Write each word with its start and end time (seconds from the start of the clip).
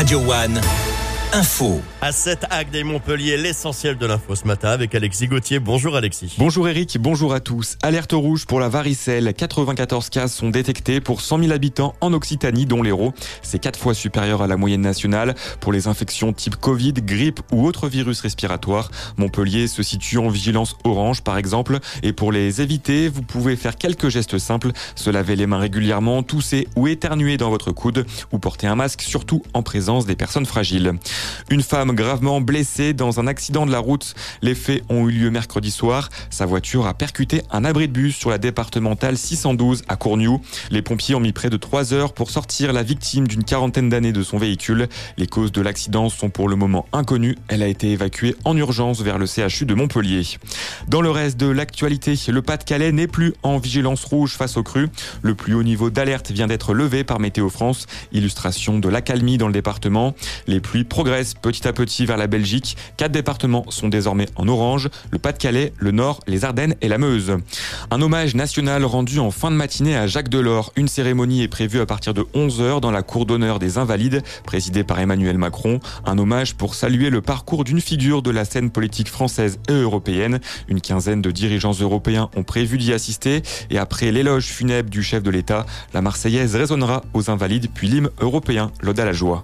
Radio 0.00 0.18
One. 0.18 0.89
Info. 1.32 1.80
À 2.00 2.10
cette 2.10 2.44
Agde 2.50 2.84
Montpellier, 2.84 3.36
l'essentiel 3.36 3.96
de 3.96 4.04
l'info 4.04 4.34
ce 4.34 4.48
matin 4.48 4.70
avec 4.70 4.96
Alexis 4.96 5.28
Gauthier. 5.28 5.60
Bonjour 5.60 5.94
Alexis. 5.94 6.34
Bonjour 6.38 6.68
Eric, 6.68 6.98
bonjour 6.98 7.34
à 7.34 7.38
tous. 7.38 7.76
Alerte 7.82 8.14
rouge 8.14 8.46
pour 8.46 8.58
la 8.58 8.68
varicelle. 8.68 9.32
94 9.32 10.10
cas 10.10 10.26
sont 10.26 10.50
détectés 10.50 11.00
pour 11.00 11.20
100 11.20 11.42
000 11.42 11.52
habitants 11.52 11.94
en 12.00 12.12
Occitanie, 12.14 12.66
dont 12.66 12.82
l'Hérault. 12.82 13.14
C'est 13.42 13.60
quatre 13.60 13.78
fois 13.78 13.94
supérieur 13.94 14.42
à 14.42 14.48
la 14.48 14.56
moyenne 14.56 14.80
nationale. 14.80 15.36
Pour 15.60 15.72
les 15.72 15.86
infections 15.86 16.32
type 16.32 16.56
Covid, 16.56 16.94
grippe 16.94 17.38
ou 17.52 17.64
autres 17.64 17.86
virus 17.86 18.22
respiratoires, 18.22 18.90
Montpellier 19.16 19.68
se 19.68 19.84
situe 19.84 20.18
en 20.18 20.30
vigilance 20.30 20.76
orange 20.82 21.22
par 21.22 21.38
exemple. 21.38 21.78
Et 22.02 22.12
pour 22.12 22.32
les 22.32 22.60
éviter, 22.60 23.08
vous 23.08 23.22
pouvez 23.22 23.54
faire 23.54 23.76
quelques 23.76 24.08
gestes 24.08 24.38
simples. 24.38 24.72
Se 24.96 25.10
laver 25.10 25.36
les 25.36 25.46
mains 25.46 25.58
régulièrement, 25.58 26.24
tousser 26.24 26.66
ou 26.74 26.88
éternuer 26.88 27.36
dans 27.36 27.50
votre 27.50 27.70
coude 27.70 28.04
ou 28.32 28.40
porter 28.40 28.66
un 28.66 28.74
masque, 28.74 29.02
surtout 29.02 29.44
en 29.54 29.62
présence 29.62 30.06
des 30.06 30.16
personnes 30.16 30.46
fragiles. 30.46 30.94
Une 31.50 31.62
femme 31.62 31.92
gravement 31.92 32.40
blessée 32.40 32.92
dans 32.92 33.20
un 33.20 33.26
accident 33.26 33.66
de 33.66 33.72
la 33.72 33.78
route. 33.78 34.14
Les 34.42 34.54
faits 34.54 34.82
ont 34.88 35.08
eu 35.08 35.12
lieu 35.12 35.30
mercredi 35.30 35.70
soir. 35.70 36.08
Sa 36.30 36.46
voiture 36.46 36.86
a 36.86 36.94
percuté 36.94 37.42
un 37.50 37.64
abri 37.64 37.88
de 37.88 37.92
bus 37.92 38.16
sur 38.16 38.30
la 38.30 38.38
départementale 38.38 39.16
612 39.16 39.82
à 39.88 39.96
Courniou. 39.96 40.40
Les 40.70 40.82
pompiers 40.82 41.14
ont 41.14 41.20
mis 41.20 41.32
près 41.32 41.50
de 41.50 41.56
3 41.56 41.92
heures 41.92 42.12
pour 42.12 42.30
sortir 42.30 42.72
la 42.72 42.82
victime 42.82 43.26
d'une 43.26 43.44
quarantaine 43.44 43.88
d'années 43.88 44.12
de 44.12 44.22
son 44.22 44.38
véhicule. 44.38 44.88
Les 45.16 45.26
causes 45.26 45.52
de 45.52 45.60
l'accident 45.60 46.08
sont 46.08 46.30
pour 46.30 46.48
le 46.48 46.56
moment 46.56 46.86
inconnues. 46.92 47.36
Elle 47.48 47.62
a 47.62 47.68
été 47.68 47.90
évacuée 47.90 48.36
en 48.44 48.56
urgence 48.56 49.02
vers 49.02 49.18
le 49.18 49.26
CHU 49.26 49.66
de 49.66 49.74
Montpellier. 49.74 50.22
Dans 50.88 51.00
le 51.00 51.10
reste 51.10 51.38
de 51.38 51.46
l'actualité, 51.46 52.14
le 52.28 52.42
Pas-de-Calais 52.42 52.92
n'est 52.92 53.06
plus 53.06 53.34
en 53.42 53.58
vigilance 53.58 54.04
rouge 54.04 54.36
face 54.36 54.56
aux 54.56 54.62
crues. 54.62 54.88
Le 55.22 55.34
plus 55.34 55.54
haut 55.54 55.62
niveau 55.62 55.90
d'alerte 55.90 56.30
vient 56.30 56.46
d'être 56.46 56.74
levé 56.74 57.04
par 57.04 57.20
Météo 57.20 57.48
France. 57.48 57.86
Illustration 58.12 58.78
de 58.78 58.88
l'accalmie 58.88 59.38
dans 59.38 59.46
le 59.46 59.52
département. 59.52 60.14
Les 60.46 60.60
pluies 60.60 60.84
progressent 60.84 61.09
petit 61.40 61.66
à 61.66 61.72
petit 61.72 62.06
vers 62.06 62.16
la 62.16 62.26
Belgique. 62.26 62.76
Quatre 62.96 63.12
départements 63.12 63.64
sont 63.68 63.88
désormais 63.88 64.26
en 64.36 64.46
orange. 64.48 64.88
Le 65.10 65.18
Pas-de-Calais, 65.18 65.72
le 65.78 65.90
Nord, 65.90 66.20
les 66.26 66.44
Ardennes 66.44 66.74
et 66.80 66.88
la 66.88 66.98
Meuse. 66.98 67.36
Un 67.90 68.00
hommage 68.00 68.34
national 68.34 68.84
rendu 68.84 69.18
en 69.18 69.30
fin 69.30 69.50
de 69.50 69.56
matinée 69.56 69.96
à 69.96 70.06
Jacques 70.06 70.28
Delors. 70.28 70.72
Une 70.76 70.88
cérémonie 70.88 71.42
est 71.42 71.48
prévue 71.48 71.80
à 71.80 71.86
partir 71.86 72.14
de 72.14 72.22
11h 72.34 72.80
dans 72.80 72.90
la 72.90 73.02
cour 73.02 73.26
d'honneur 73.26 73.58
des 73.58 73.78
Invalides, 73.78 74.22
présidée 74.44 74.84
par 74.84 75.00
Emmanuel 75.00 75.38
Macron. 75.38 75.80
Un 76.06 76.18
hommage 76.18 76.54
pour 76.54 76.74
saluer 76.74 77.10
le 77.10 77.20
parcours 77.20 77.64
d'une 77.64 77.80
figure 77.80 78.22
de 78.22 78.30
la 78.30 78.44
scène 78.44 78.70
politique 78.70 79.08
française 79.08 79.58
et 79.68 79.72
européenne. 79.72 80.40
Une 80.68 80.80
quinzaine 80.80 81.22
de 81.22 81.30
dirigeants 81.30 81.72
européens 81.72 82.30
ont 82.36 82.44
prévu 82.44 82.78
d'y 82.78 82.92
assister 82.92 83.42
et 83.70 83.78
après 83.78 84.12
l'éloge 84.12 84.46
funèbre 84.46 84.90
du 84.90 85.02
chef 85.02 85.22
de 85.22 85.30
l'État, 85.30 85.66
la 85.92 86.02
Marseillaise 86.02 86.54
résonnera 86.54 87.02
aux 87.14 87.30
Invalides 87.30 87.68
puis 87.74 87.88
l'hymne 87.88 88.10
européen, 88.20 88.70
l'Ode 88.80 89.00
à 89.00 89.04
la 89.04 89.12
joie. 89.12 89.42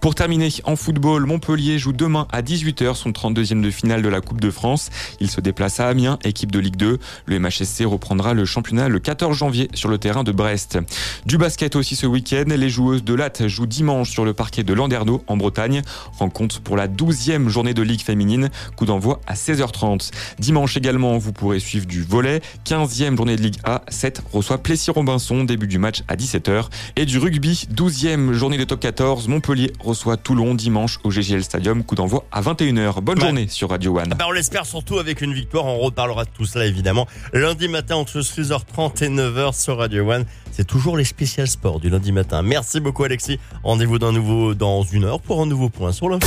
Pour 0.00 0.14
terminer, 0.14 0.48
en 0.62 0.76
football, 0.76 1.26
Montpellier 1.26 1.76
joue 1.76 1.92
demain 1.92 2.28
à 2.30 2.40
18h 2.40 2.94
son 2.94 3.10
32e 3.10 3.60
de 3.60 3.70
finale 3.70 4.00
de 4.00 4.08
la 4.08 4.20
Coupe 4.20 4.40
de 4.40 4.50
France. 4.50 4.90
Il 5.18 5.28
se 5.28 5.40
déplace 5.40 5.80
à 5.80 5.88
Amiens, 5.88 6.20
équipe 6.22 6.52
de 6.52 6.60
Ligue 6.60 6.76
2. 6.76 6.98
Le 7.26 7.38
MHSC 7.40 7.84
reprendra 7.84 8.32
le 8.32 8.44
championnat 8.44 8.88
le 8.88 9.00
14 9.00 9.36
janvier 9.36 9.68
sur 9.74 9.88
le 9.88 9.98
terrain 9.98 10.22
de 10.22 10.30
Brest. 10.30 10.78
Du 11.26 11.36
basket 11.36 11.74
aussi 11.74 11.96
ce 11.96 12.06
week-end, 12.06 12.44
les 12.46 12.70
joueuses 12.70 13.02
de 13.02 13.12
Latte 13.12 13.48
jouent 13.48 13.66
dimanche 13.66 14.10
sur 14.10 14.24
le 14.24 14.34
parquet 14.34 14.62
de 14.62 14.72
Landerneau 14.72 15.24
en 15.26 15.36
Bretagne. 15.36 15.82
Rencontre 16.16 16.60
pour 16.60 16.76
la 16.76 16.86
12e 16.86 17.48
journée 17.48 17.74
de 17.74 17.82
Ligue 17.82 18.02
féminine, 18.02 18.50
coup 18.76 18.86
d'envoi 18.86 19.20
à 19.26 19.34
16h30. 19.34 20.12
Dimanche 20.38 20.76
également, 20.76 21.18
vous 21.18 21.32
pourrez 21.32 21.58
suivre 21.58 21.86
du 21.86 22.04
volet. 22.04 22.40
15e 22.64 23.16
journée 23.16 23.34
de 23.34 23.42
Ligue 23.42 23.58
A, 23.64 23.82
7 23.88 24.22
reçoit 24.32 24.58
Plessis-Robinson, 24.58 25.42
début 25.42 25.66
du 25.66 25.78
match 25.78 26.04
à 26.06 26.14
17h. 26.14 26.66
Et 26.94 27.04
du 27.04 27.18
rugby, 27.18 27.66
12e 27.74 28.32
journée 28.32 28.58
de 28.58 28.64
top 28.64 28.78
14, 28.78 29.26
Montpellier 29.26 29.72
reçoit 29.88 30.16
Toulon 30.16 30.54
dimanche 30.54 30.98
au 31.04 31.10
GGL 31.10 31.42
Stadium, 31.42 31.82
coup 31.82 31.94
d'envoi 31.94 32.24
à 32.30 32.40
21h. 32.42 33.00
Bonne 33.00 33.18
Ouais. 33.18 33.24
journée 33.24 33.48
sur 33.48 33.70
Radio 33.70 33.98
One. 33.98 34.08
Ah 34.12 34.14
bah, 34.14 34.24
on 34.28 34.32
l'espère 34.32 34.64
surtout 34.66 34.98
avec 34.98 35.20
une 35.20 35.32
victoire. 35.34 35.64
On 35.66 35.78
reparlera 35.78 36.24
de 36.24 36.30
tout 36.30 36.44
cela 36.44 36.66
évidemment 36.66 37.06
lundi 37.32 37.68
matin 37.68 37.96
entre 37.96 38.20
6h30 38.20 39.04
et 39.04 39.08
9h 39.08 39.60
sur 39.60 39.78
Radio 39.78 40.10
One. 40.10 40.24
C'est 40.52 40.66
toujours 40.66 40.96
les 40.96 41.04
spéciales 41.04 41.48
sports 41.48 41.80
du 41.80 41.88
lundi 41.90 42.12
matin. 42.12 42.42
Merci 42.42 42.80
beaucoup 42.80 43.04
Alexis. 43.04 43.38
Rendez-vous 43.62 43.98
d'un 43.98 44.12
nouveau 44.12 44.54
dans 44.54 44.82
une 44.82 45.04
heure 45.04 45.20
pour 45.20 45.40
un 45.42 45.46
nouveau 45.46 45.68
point 45.68 45.92
sur 45.92 46.08
l'info. 46.08 46.26